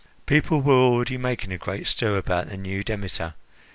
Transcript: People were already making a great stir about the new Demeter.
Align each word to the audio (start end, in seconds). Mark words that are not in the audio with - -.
People 0.25 0.61
were 0.61 0.73
already 0.73 1.15
making 1.15 1.51
a 1.51 1.59
great 1.59 1.85
stir 1.85 2.17
about 2.17 2.49
the 2.49 2.57
new 2.57 2.81
Demeter. 2.83 3.35